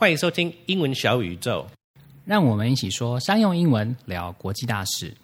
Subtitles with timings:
[0.00, 1.66] 欢迎收听英文小宇宙。
[2.24, 5.14] 让我们一起说商用英文，聊国际大事。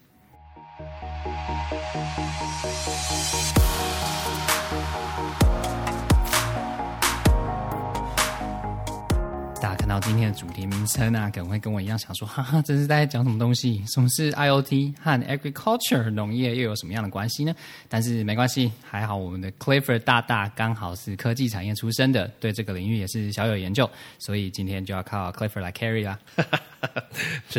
[9.96, 13.84] 到今天的主题名称啊，可能会跟我一样想说，哈哈，这是在讲什么东西？
[13.88, 17.54] 什么是 IoT 和 agriculture 农业又有什么样的关系呢？
[17.89, 23.89] 但是没关系，还好我们的 Clifford 大大刚好是科技产业出身的，对这个领域也是小有研究，
[24.20, 26.18] 所以今天就要靠 Clifford 来 carry 啦。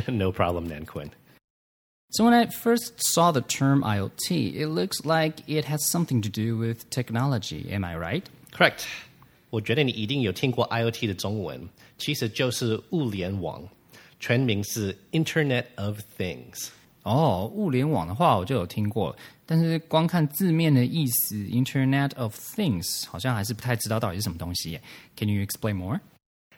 [0.06, 1.10] no problem, Nan Quinn.
[2.10, 6.28] So when I first saw the term IoT, it looks like it has something to
[6.28, 7.70] do with technology.
[7.70, 8.22] Am I right?
[8.50, 8.86] Correct.
[9.49, 13.63] 我觉得你一定有听过 IoT 的中文，其实就是物联网，
[14.19, 16.69] 全名是 Internet of Things。
[17.03, 19.15] 哦，物联网的话我就有听过，
[19.45, 24.77] 但是光看字面的意思，Internet of Things 好像还是不太知道到底是什么东西。
[25.15, 26.01] Can you explain more?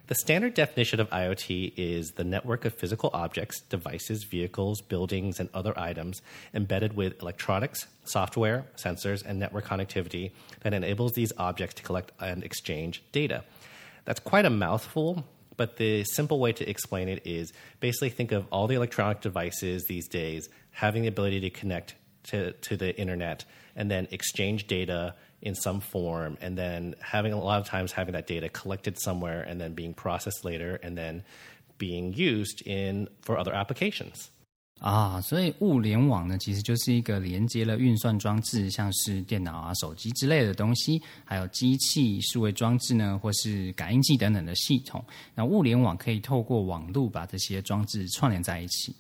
[0.09, 5.49] The standard definition of IoT is the network of physical objects, devices, vehicles, buildings, and
[5.53, 11.83] other items embedded with electronics, software, sensors, and network connectivity that enables these objects to
[11.83, 13.43] collect and exchange data.
[14.05, 15.25] That's quite a mouthful,
[15.57, 19.85] but the simple way to explain it is basically think of all the electronic devices
[19.87, 25.13] these days having the ability to connect to, to the internet and then exchange data
[25.40, 29.42] in some form and then having a lot of times having that data collected somewhere
[29.48, 31.22] and then being processed later and then
[31.78, 34.28] being used in for other applications.
[34.80, 45.02] 啊，所以物联网呢，其实就是一个连接了运算装置，像是电脑啊、手机之类的东西，还有机器、数位装置呢，或是感应器等等的系统。
[45.34, 48.94] 那物联网可以透过网络把这些装置串联在一起。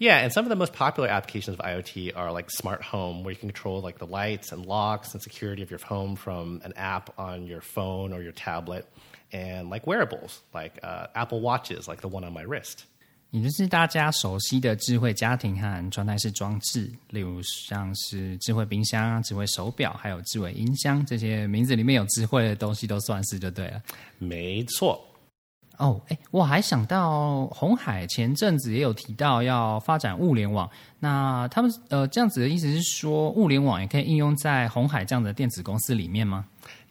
[0.00, 3.32] Yeah, and some of the most popular applications of IoT are like smart home, where
[3.32, 6.72] you can control like the lights and locks and security of your home from an
[6.76, 8.86] app on your phone or your tablet,
[9.32, 12.84] and like wearables, like uh, Apple Watches, like the one on my wrist.
[13.30, 23.82] 也就是大家熟悉的智慧家庭和穿戴式装置，例如像是智慧冰箱、智慧手表，还有智慧音箱，这些名字里面有智慧的东西都算是就对了。
[24.18, 25.04] 没错。
[25.77, 30.69] 哦，哎，我还想到鸿海前阵子也有提到要发展物联网，
[30.99, 36.45] 那他们呃这样子的意思是说，物联网也可以应用在鸿海这样的电子公司里面吗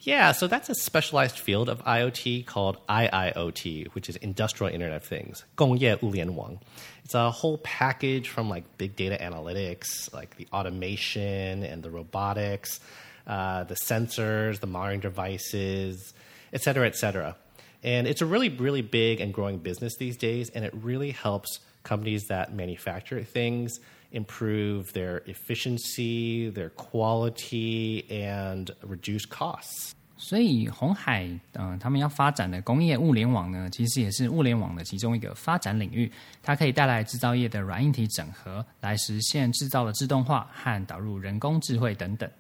[0.05, 5.05] ？Yeah, so that's a specialized field of IoT called IIoT, which is Industrial Internet of
[5.05, 6.59] Things, 工业物联网.
[7.07, 12.81] It's a whole package from like big data analytics, like the automation and the robotics,
[13.27, 16.13] uh, the sensors, the monitoring devices,
[16.53, 17.37] et cetera, et cetera.
[17.83, 21.59] And it's a really, really big and growing business these days, and it really helps
[21.83, 23.81] companies that manufacture things
[24.13, 29.93] improve their efficiency, their quality, and reduce costs.
[30.17, 36.09] 所以鸿海，嗯、呃，他们要发展的工业物联网呢，其实也是物联网的其中一个发展领域。
[36.41, 42.31] 它可以带来制造业的软硬体整合，来实现制造的自动化和导入人工智慧等等。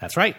[0.00, 0.34] That's right.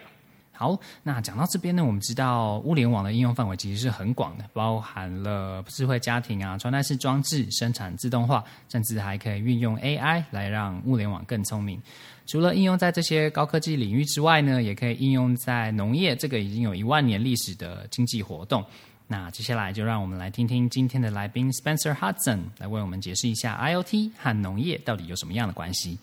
[0.56, 11.82] 好，那讲到这边呢，我们知道物联网的应用范围其实是很广的，包含了智慧家庭啊、穿戴式装置、生产自动化，甚至还可以运用 AI 来让物联网更聪明。
[12.28, 18.64] 除了应用在这些高科技领域之外呢，也可以应用在农业这个已经有一万年历史的经济活动。
[19.08, 25.98] 那接下来就让我们来听听今天的来宾 Spencer Hudson 来为我们解释一下 IoT 和农业到底有什么样的关系。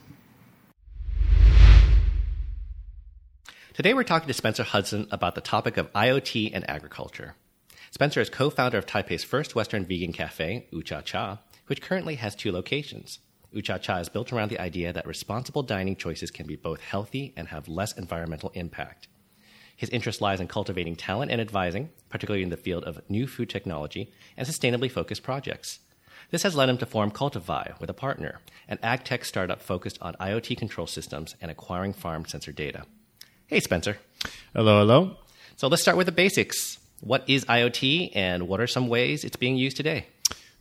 [3.72, 7.36] Today we're talking to Spencer Hudson about the topic of IoT and agriculture.
[7.92, 11.38] Spencer is co founder of Taipei's first Western vegan cafe, Ucha Cha,
[11.68, 13.20] which currently has two locations.
[13.54, 17.32] Ucha Cha is built around the idea that responsible dining choices can be both healthy
[17.36, 19.06] and have less environmental impact.
[19.76, 23.48] His interest lies in cultivating talent and advising, particularly in the field of new food
[23.48, 25.78] technology and sustainably focused projects.
[26.32, 29.98] This has led him to form Cultivai with a partner, an ag tech startup focused
[30.02, 32.84] on IoT control systems and acquiring farm sensor data.
[33.50, 33.98] Hey, Spencer.
[34.54, 35.16] Hello, hello.
[35.56, 36.78] So let's start with the basics.
[37.00, 40.06] What is IoT and what are some ways it's being used today?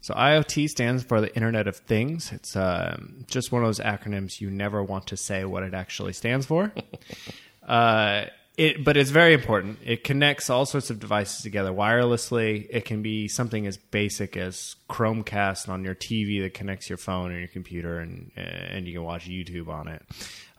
[0.01, 2.31] So IoT stands for the Internet of Things.
[2.31, 6.13] It's um, just one of those acronyms you never want to say what it actually
[6.13, 6.73] stands for.
[7.67, 8.25] uh,
[8.57, 9.77] it, but it's very important.
[9.85, 12.67] It connects all sorts of devices together wirelessly.
[12.71, 17.29] It can be something as basic as Chromecast on your TV that connects your phone
[17.29, 20.01] and your computer, and and you can watch YouTube on it.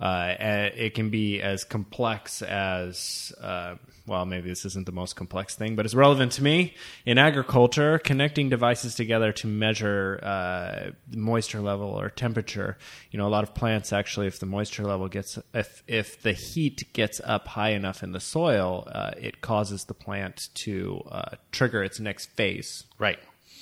[0.00, 0.34] Uh,
[0.74, 3.74] it can be as complex as, uh,
[4.06, 6.74] well, maybe this isn't the most complex thing, but it's relevant to me.
[7.04, 12.78] In agriculture, connecting devices together to measure uh, moisture level or temperature.
[13.10, 16.32] You know, a lot of plants actually, if the moisture level gets, if, if the
[16.32, 21.36] heat gets up high enough in the soil, uh, it causes the plant to uh,
[21.52, 22.84] trigger its next phase.
[22.98, 23.18] Right.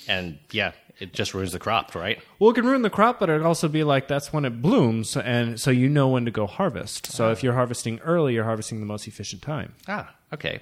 [0.07, 2.19] And yeah, it just ruins the crop, right?
[2.37, 5.15] Well, it can ruin the crop, but it'd also be like that's when it blooms,
[5.15, 7.07] and so you know when to go harvest.
[7.07, 9.73] So if you're harvesting early, you're harvesting the most efficient time.
[9.87, 10.61] Ah, okay.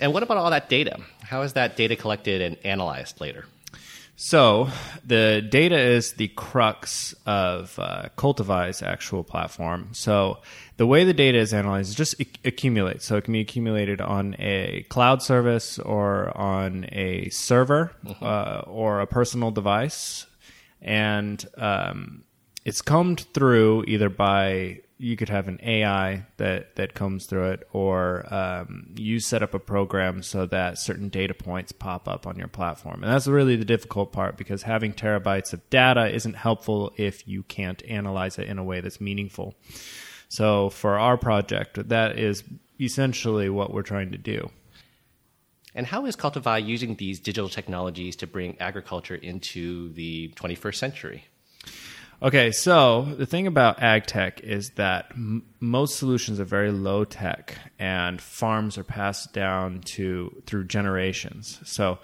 [0.00, 1.00] And what about all that data?
[1.22, 3.44] How is that data collected and analyzed later?
[4.24, 4.68] So
[5.04, 9.88] the data is the crux of uh, Cultivai's actual platform.
[9.94, 10.38] So
[10.76, 13.02] the way the data is analyzed is just ac- accumulate.
[13.02, 17.90] So it can be accumulated on a cloud service or on a server
[18.22, 20.26] uh, or a personal device,
[20.80, 22.22] and um,
[22.64, 27.68] it's combed through either by you could have an AI that that comes through it,
[27.72, 32.36] or um, you set up a program so that certain data points pop up on
[32.36, 36.92] your platform, and that's really the difficult part because having terabytes of data isn't helpful
[36.96, 39.56] if you can't analyze it in a way that's meaningful.
[40.28, 42.44] So for our project, that is
[42.80, 44.50] essentially what we're trying to do.
[45.74, 51.24] And how is Cultivai using these digital technologies to bring agriculture into the 21st century?
[52.22, 57.04] Okay, so the thing about ag tech is that m- most solutions are very low
[57.04, 61.58] tech, and farms are passed down to through generations.
[61.64, 61.98] So,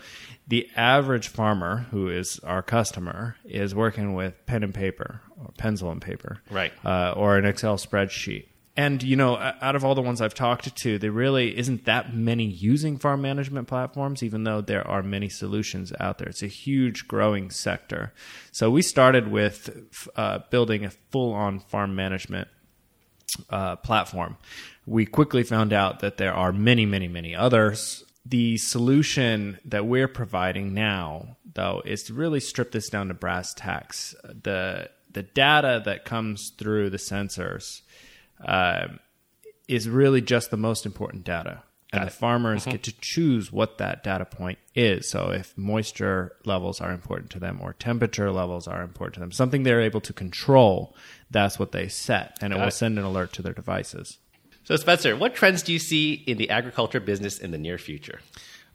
[0.49, 5.91] the average farmer, who is our customer, is working with pen and paper or pencil
[5.93, 6.73] and paper, Right.
[6.85, 8.47] uh, or an Excel spreadsheet.
[8.79, 12.15] And you know, out of all the ones I've talked to, there really isn't that
[12.15, 16.29] many using farm management platforms, even though there are many solutions out there.
[16.29, 18.13] It's a huge growing sector.
[18.53, 22.47] So we started with uh, building a full-on farm management
[23.51, 24.37] uh, platform.
[24.87, 28.05] We quickly found out that there are many, many, many others.
[28.25, 33.55] The solution that we're providing now, though, is to really strip this down to brass
[33.55, 34.15] tacks.
[34.23, 37.81] The the data that comes through the sensors
[38.45, 38.89] uh,
[39.67, 41.63] is really just the most important data.
[41.91, 45.09] And the farmers get to choose what that data point is.
[45.09, 49.33] So, if moisture levels are important to them or temperature levels are important to them,
[49.33, 50.95] something they're able to control,
[51.31, 52.37] that's what they set.
[52.43, 52.73] And it Got will it.
[52.73, 54.19] send an alert to their devices.
[54.65, 58.21] So, Spencer, what trends do you see in the agriculture business in the near future?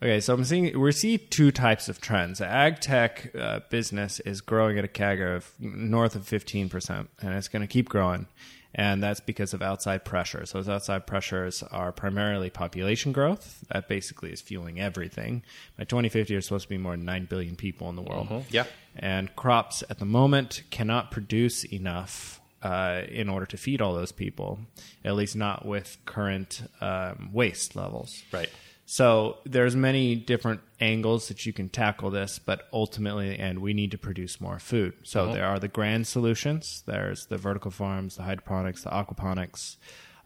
[0.01, 2.39] Okay, so I'm seeing we see two types of trends.
[2.39, 7.33] The ag tech uh, business is growing at a CAGR of north of 15%, and
[7.36, 8.27] it's going to keep growing.
[8.75, 10.51] And that's because of outside pressures.
[10.51, 13.63] Those outside pressures are primarily population growth.
[13.71, 15.43] That basically is fueling everything.
[15.77, 18.45] By 2050, there's supposed to be more than 9 billion people in the world.
[18.49, 18.65] Yeah.
[18.95, 24.11] And crops at the moment cannot produce enough uh, in order to feed all those
[24.11, 24.59] people,
[25.03, 28.23] at least not with current um, waste levels.
[28.31, 28.49] Right.
[28.85, 33.91] So there's many different angles that you can tackle this, but ultimately, and we need
[33.91, 34.94] to produce more food.
[35.03, 36.83] So there are the grand solutions.
[36.85, 39.77] There's the vertical farms, the hydroponics, the aquaponics,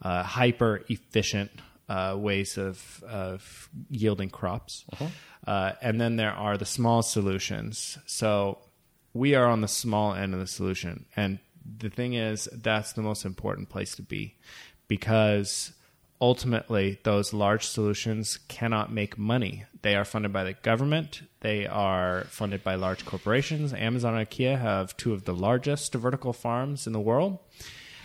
[0.01, 1.51] uh, hyper efficient
[1.87, 4.85] uh, ways of of yielding crops,
[5.45, 7.97] uh, and then there are the small solutions.
[8.05, 8.59] So
[9.13, 11.39] we are on the small end of the solution, and
[11.79, 14.35] the thing is, that's the most important place to be
[14.87, 15.71] because
[16.19, 19.65] ultimately those large solutions cannot make money.
[19.81, 21.21] They are funded by the government.
[21.41, 23.73] They are funded by large corporations.
[23.73, 27.39] Amazon and IKEA have two of the largest vertical farms in the world.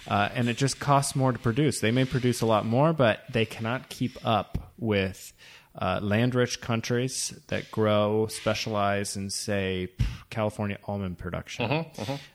[0.07, 1.81] Uh, and it just costs more to produce.
[1.81, 5.33] They may produce a lot more, but they cannot keep up with
[5.79, 9.89] uh, land-rich countries that grow, specialize in, say,
[10.31, 11.87] California almond production.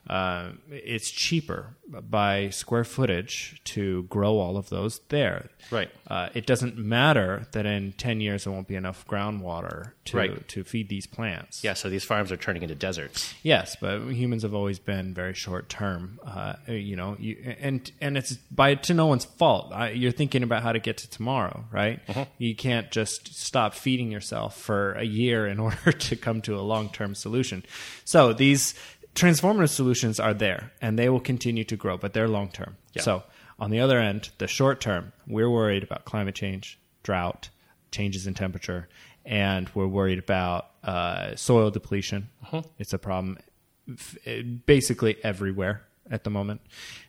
[0.08, 5.48] Uh, it's cheaper by square footage to grow all of those there.
[5.70, 5.90] Right.
[6.06, 10.48] Uh, it doesn't matter that in 10 years there won't be enough groundwater to, Right.
[10.48, 11.62] to feed these plants.
[11.64, 13.34] Yeah, so these farms are turning into deserts.
[13.42, 16.18] Yes, but humans have always been very short term.
[16.24, 19.72] Uh, you know, you, and and it's by to no one's fault.
[19.72, 22.00] I, you're thinking about how to get to tomorrow, right?
[22.38, 26.62] You can't just stop feeding yourself for a year in order to come to a
[26.62, 27.64] long term solution.
[28.04, 28.74] So these
[29.14, 32.76] transformative solutions are there, and they will continue to grow, but they're long term.
[32.94, 33.02] Yeah.
[33.02, 33.22] So
[33.58, 37.50] on the other end, the short term, we're worried about climate change, drought,
[37.90, 38.88] changes in temperature,
[39.24, 42.28] and we're worried about uh, soil depletion.
[42.78, 43.38] It's a problem
[44.66, 46.60] basically everywhere at the moment.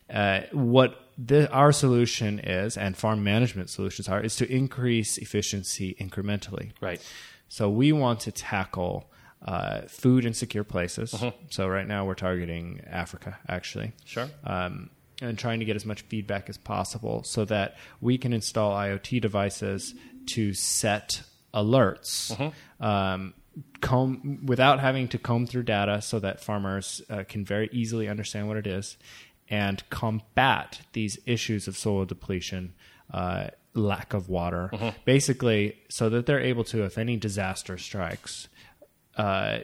[0.10, 5.96] Uh, what the, our solution is, and farm management solutions are, is to increase efficiency
[6.00, 6.72] incrementally.
[6.82, 7.02] Right.
[7.48, 9.12] So we want to tackle
[9.46, 11.16] uh, food insecure places.
[11.50, 14.30] So right now we're targeting Africa, actually Sure.
[14.44, 14.90] um,
[15.22, 19.22] and trying to get as much feedback as possible so that we can install IoT
[19.22, 19.94] devices
[20.28, 21.22] to set
[21.54, 22.54] alerts.
[22.80, 23.34] Um,
[23.82, 28.48] comb without having to comb through data so that farmers uh, can very easily understand
[28.48, 28.98] what it is
[29.50, 32.74] and combat these issues of soil depletion
[33.14, 38.48] uh, lack of water basically so that they're able to if any disaster strikes
[39.16, 39.60] uh,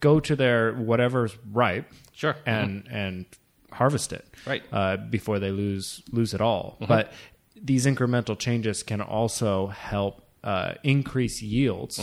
[0.00, 2.36] go to their whatever's ripe Sure.
[2.46, 3.24] and and
[3.72, 4.62] harvest it Right.
[4.72, 6.76] uh, before they lose lose it all.
[6.86, 7.12] But
[7.56, 11.98] these incremental changes can also help uh, increase yields.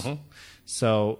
[0.70, 1.18] So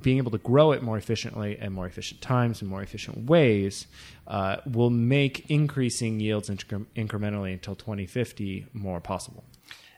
[0.00, 3.88] being able to grow it more efficiently and more efficient times and more efficient ways
[4.28, 9.42] uh, will make increasing yields incre- incrementally until 2050 more possible.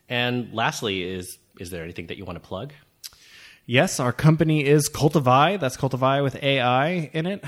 [0.08, 2.72] And lastly, is is there anything that you want to plug?
[3.66, 5.60] Yes, our company is Cultivai.
[5.60, 7.44] That's Cultivai with AI in it.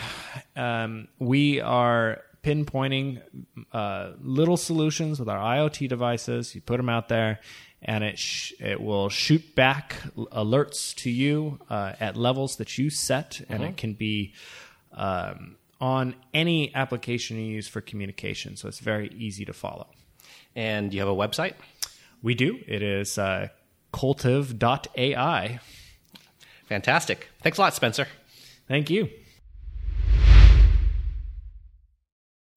[0.54, 3.20] Um, we are pinpointing
[3.72, 6.54] uh, little solutions with our IoT devices.
[6.54, 7.40] You put them out there,
[7.82, 12.88] and it sh- it will shoot back alerts to you uh, at levels that you
[12.88, 14.32] set, and it can be
[14.92, 18.56] um, on any application you use for communication.
[18.56, 19.88] So it's very easy to follow.
[20.54, 21.54] And you have a website?
[22.22, 22.60] We do.
[22.66, 23.48] It is uh,
[23.92, 25.60] cultiv.ai.
[26.68, 27.28] Fantastic.
[27.42, 28.06] Thanks a lot, Spencer.
[28.68, 29.08] Thank you.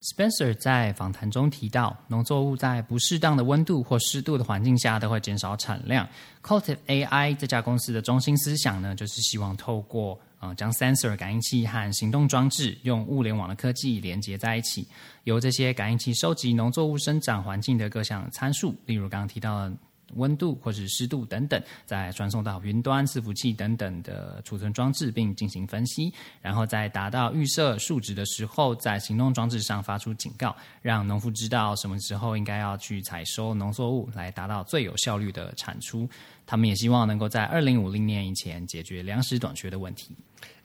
[0.02, 6.08] Spencer 在访谈中提到，农作物在不适当的温度或湿度的环境下都会减少产量。
[6.42, 14.88] Cultiv AI 这家公司的中心思想呢，就是希望透过呃将 sensor 感应器和行动装置用物联网的科技连接在一起，
[15.24, 19.76] 由这些感应器收集农作物生长环境的各项参数，例如刚刚提到的。
[20.14, 36.08] 温度或是湿度等等，再传送到云端伺服器等等的储存装置，并进行分析，然后在达到预设数值的时候，在行动装置上发出警告，让农夫知道什么时候应该要去采收农作物，来达到最有效率的产出。
[36.46, 40.16] 他们也希望能够在二零五零年以前解决粮食短缺的问题。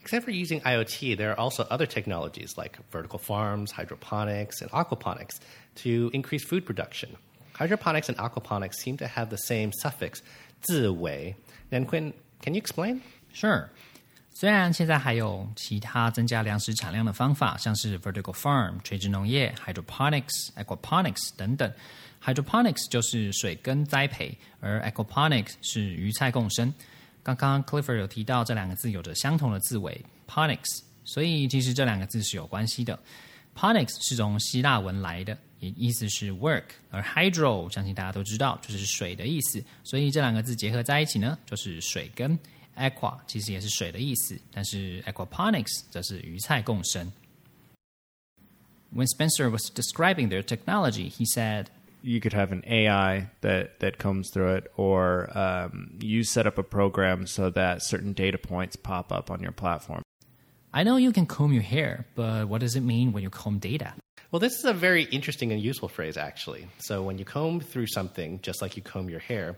[0.04, 5.36] Except for using IoT, there are also other technologies like vertical farms, hydroponics, and aquaponics
[5.76, 7.10] to increase food production.
[7.57, 10.19] Hydroponics and aquaponics seem to have the same suffix,
[10.61, 11.35] 自为.
[11.69, 13.01] Nanquin, can you explain?
[13.33, 13.67] Sure。
[14.33, 21.71] 虽然现在还有其他增加粮食产量的方法，像是 vertical farm 垂直农业、hydroponics、aquaponics 等等。
[22.23, 26.73] hydroponics 就是水耕栽培，而 aquaponics 是鱼菜共生。
[27.21, 32.97] 刚刚 Clifford 有提到这两个字有着相同的字尾 ponics，所以其实这两个字是有关系的。
[33.55, 42.37] ponics 是从希腊文来的，也 意思是 work，而 hydro 相信大家都知道就是水的意思，所以这两个字结合在一起呢，就是水耕。
[42.77, 47.11] aqua 其实也是水的意思，但是 aquaponics 则是鱼菜共生。
[48.95, 51.67] When Spencer was describing their technology, he said,
[52.01, 56.57] you could have an AI that that combs through it, or um, you set up
[56.57, 60.01] a program so that certain data points pop up on your platform.
[60.73, 63.59] I know you can comb your hair, but what does it mean when you comb
[63.59, 63.93] data?
[64.36, 66.68] Well, this is a very interesting and useful phrase, actually.
[66.76, 69.56] So, when you comb through something, just like you comb your hair,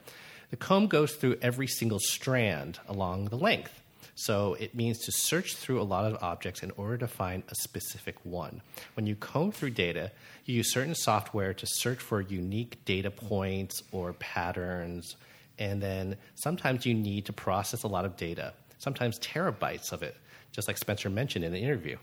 [0.51, 3.83] the comb goes through every single strand along the length.
[4.15, 7.57] So, it means to search through a lot of objects in order to find a
[7.57, 8.63] specific one.
[8.95, 10.13] When you comb through data,
[10.45, 15.17] you use certain software to search for unique data points or patterns,
[15.59, 20.17] and then sometimes you need to process a lot of data, sometimes terabytes of it,
[20.53, 21.97] just like Spencer mentioned in the interview.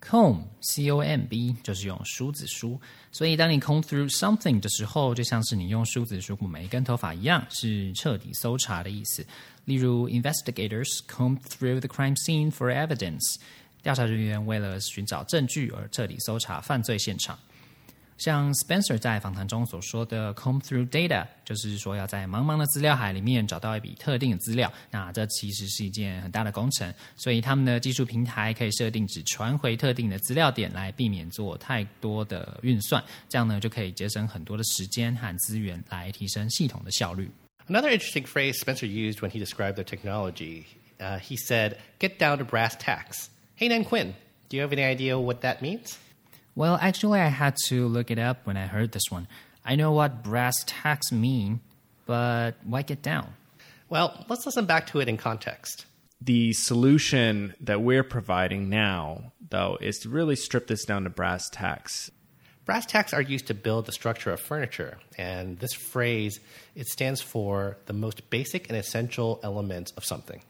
[0.00, 9.26] Comb C O M B 就是用梳子梳，所以当你 comb through something 的时候，就像是你用梳子梳过每一根头发一样，是彻底搜查的意思。
[9.64, 13.36] 例如，investigators comb through the crime scene for evidence，
[13.82, 17.38] 调查人员为了寻找证据而彻底搜查犯罪现场。
[18.17, 24.71] 像 Spencer 在访谈中所说的 comb through data，就是说要在茫茫的资料海里面找到一笔特定的资料。
[24.91, 33.03] 那这其实是一件很大的工程，所以他们的技术平台可以设定只传回特定的资料点，来避免做太多的运算。
[33.27, 37.29] 这样呢，就可以节省很多的时间和资源，来提升系统的效率。
[37.67, 40.65] Another interesting phrase Spencer used when he described their technology,
[40.99, 43.29] uh, he said, get down to brass tacks.
[43.55, 44.13] Hey, Nan Quinn,
[44.49, 45.97] do you have any idea what that means?
[46.58, 49.28] Well, actually, I had to look it up when I heard this one.
[49.64, 51.60] I know what brass tacks mean,
[52.04, 53.34] but why get down?
[53.88, 55.86] Well, let's listen back to it in context.
[56.20, 61.48] The solution that we're providing now, though, is to really strip this down to brass
[61.48, 62.10] tacks.
[62.64, 66.40] Brass tacks are used to build the structure of furniture, and this phrase
[66.74, 70.42] it stands for the most basic and essential elements of something.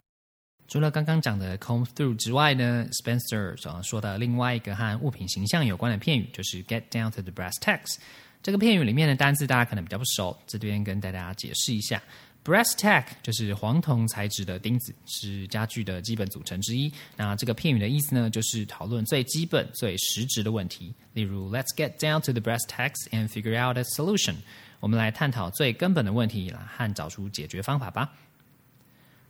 [0.69, 7.97] 除了刚刚讲的 comb through 之外呢，Spencer 所说的另外一个和物品形象有关的片语就是 get down to the brass tacks。
[8.43, 12.03] 这个片语里面的单字大家可能比较不熟，这边跟大家解释一下。
[12.45, 16.93] Brass tack 就是黄铜材质的钉子，是家具的基本组成之一。
[17.17, 20.95] 那这个片语的意思呢，就是讨论最基本、最实质的问题。
[21.15, 24.37] 例如，Let's get down to the brass tacks and figure out a solution。
[24.81, 28.13] 我们来探讨最根本的问题来和找出解决方法吧。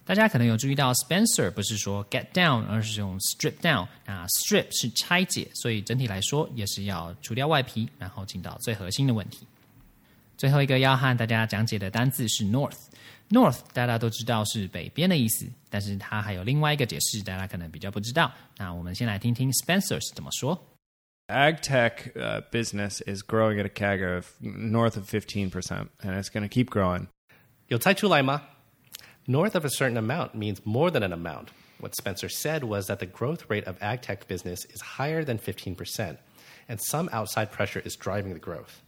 [0.09, 3.87] 大家可能有注意到，Spencer 不是说 get down，而是用 strip down。
[4.07, 9.47] 那 strip 是拆解，所以整体来说也是要除掉外皮，然后进到最核心的问题。
[10.39, 12.79] 最后一个要和大家讲解的单字是 north。
[13.29, 18.33] north 大家都知道是北边的意思，但是它还有另外一个解释，大家可能比较不知道。
[18.57, 20.59] 那我们先来听听 Spencer 是怎么说。
[21.27, 25.51] Ag tech uh, business is growing at a CAGR of north of 15%,
[26.01, 27.09] and it's going to keep growing.
[27.67, 28.41] 有猜出来吗?
[29.28, 31.50] North of a certain amount means more than an amount.
[31.80, 35.38] What Spencer said was that the growth rate of ag tech business is higher than
[35.38, 36.18] 15%,
[36.68, 38.82] and some outside pressure is driving the growth.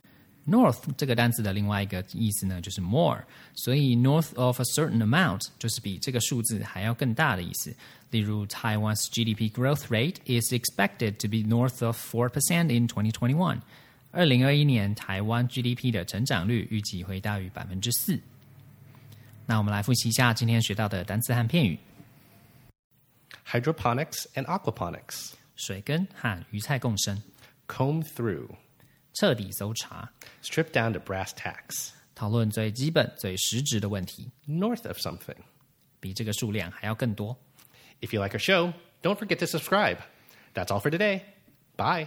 [0.48, 3.24] North 这个单词的另外一个意思呢，就是 more，
[3.56, 7.76] 所以 north of a certain amount 就是比这个数字还要更大的意思。
[8.12, 13.60] 例如，Taiwan's GDP growth rate is expected to be north of four percent in 2021。
[14.12, 18.18] 二零二一年台湾 GDP 的成长率预计会大于百分之四。
[19.51, 21.77] 那我们来复习一下今天学到的单词和片语。
[23.45, 27.21] ：hydroponics and aquaponics，水耕和鱼菜共生。
[27.67, 28.49] ；comb through，
[29.15, 30.09] 彻底搜查。
[30.45, 34.31] ；strip down to brass tacks，讨论最基本、最实质的问题。
[34.47, 35.35] ；north of something，
[35.99, 37.37] 比这个数量还要更多。
[38.01, 39.99] If you like our show, don't forget to subscribe.
[40.55, 41.23] That's all for today.
[41.77, 42.07] Bye.